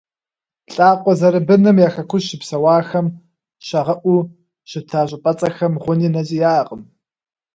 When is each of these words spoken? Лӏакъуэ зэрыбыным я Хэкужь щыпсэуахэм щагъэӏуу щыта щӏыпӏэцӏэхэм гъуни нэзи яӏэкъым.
Лӏакъуэ 0.73 1.13
зэрыбыным 1.19 1.77
я 1.87 1.89
Хэкужь 1.93 2.25
щыпсэуахэм 2.29 3.07
щагъэӏуу 3.65 4.21
щыта 4.69 5.01
щӏыпӏэцӏэхэм 5.09 5.73
гъуни 5.81 6.09
нэзи 6.13 6.37
яӏэкъым. 6.53 6.81